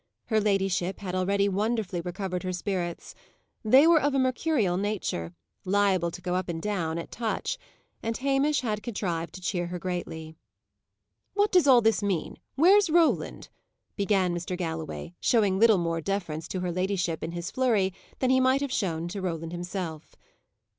[0.29, 3.13] Her ladyship had already wonderfully recovered her spirits.
[3.63, 7.59] They were of a mercurial nature, liable to go up and down at touch;
[8.01, 10.35] and Hamish had contrived to cheer her greatly.
[11.35, 12.37] "What does all this mean?
[12.55, 13.49] Where's Roland?"
[13.95, 14.57] began Mr.
[14.57, 18.73] Galloway, showing little more deference to her ladyship, in his flurry, than he might have
[18.73, 20.15] shown to Roland himself.